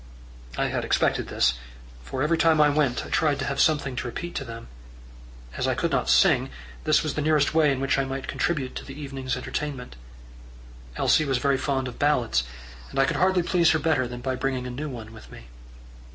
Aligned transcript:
I 0.57 0.69
had 0.69 0.83
expected 0.83 1.27
this; 1.27 1.59
for, 2.03 2.23
every 2.23 2.35
time 2.35 2.59
I 2.59 2.69
went, 2.69 3.05
I 3.05 3.09
tried 3.09 3.37
to 3.37 3.45
have 3.45 3.59
something 3.59 3.95
to 3.97 4.07
repeat 4.07 4.33
to 4.33 4.43
them. 4.43 4.67
As 5.55 5.67
I 5.67 5.75
could 5.75 5.91
not 5.91 6.09
sing, 6.09 6.49
this 6.85 7.03
was 7.03 7.13
the 7.13 7.21
nearest 7.21 7.53
way 7.53 7.71
in 7.71 7.79
which 7.79 7.99
I 7.99 8.05
might 8.05 8.27
contribute 8.27 8.73
to 8.77 8.83
the 8.83 8.99
evening's 8.99 9.37
entertainment. 9.37 9.95
Elsie 10.95 11.23
was 11.25 11.37
very 11.37 11.59
fond 11.59 11.87
of 11.87 11.99
ballads, 11.99 12.43
and 12.89 12.97
I 12.97 13.05
could 13.05 13.17
hardly 13.17 13.43
please 13.43 13.69
her 13.73 13.79
better 13.79 14.07
than 14.07 14.21
by 14.21 14.33
bringing 14.35 14.65
a 14.65 14.71
new 14.71 14.89
one 14.89 15.13
with 15.13 15.31
me. 15.31 15.49